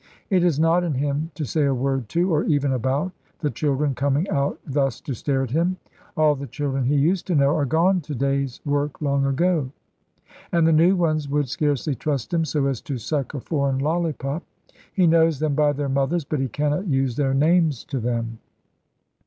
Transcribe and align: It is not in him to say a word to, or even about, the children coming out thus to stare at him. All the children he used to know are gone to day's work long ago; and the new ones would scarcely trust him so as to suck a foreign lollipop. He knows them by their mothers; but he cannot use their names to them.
It 0.31 0.43
is 0.43 0.59
not 0.59 0.83
in 0.83 0.95
him 0.95 1.29
to 1.35 1.45
say 1.45 1.63
a 1.65 1.75
word 1.75 2.09
to, 2.09 2.33
or 2.33 2.43
even 2.45 2.71
about, 2.73 3.11
the 3.37 3.51
children 3.51 3.93
coming 3.93 4.27
out 4.29 4.59
thus 4.65 4.99
to 5.01 5.13
stare 5.13 5.43
at 5.43 5.51
him. 5.51 5.77
All 6.17 6.33
the 6.33 6.47
children 6.47 6.85
he 6.85 6.95
used 6.95 7.27
to 7.27 7.35
know 7.35 7.55
are 7.55 7.65
gone 7.67 8.01
to 8.01 8.15
day's 8.15 8.61
work 8.65 8.99
long 8.99 9.27
ago; 9.27 9.69
and 10.51 10.65
the 10.65 10.71
new 10.71 10.95
ones 10.95 11.29
would 11.29 11.49
scarcely 11.49 11.93
trust 11.93 12.33
him 12.33 12.45
so 12.45 12.65
as 12.65 12.81
to 12.81 12.97
suck 12.97 13.35
a 13.35 13.39
foreign 13.39 13.77
lollipop. 13.77 14.41
He 14.91 15.05
knows 15.05 15.37
them 15.37 15.53
by 15.53 15.71
their 15.71 15.87
mothers; 15.87 16.25
but 16.25 16.39
he 16.39 16.47
cannot 16.47 16.87
use 16.87 17.15
their 17.15 17.35
names 17.35 17.83
to 17.85 17.99
them. 17.99 18.39